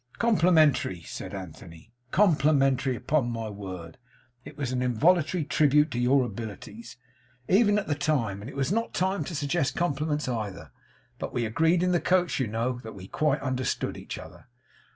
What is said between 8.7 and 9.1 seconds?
not a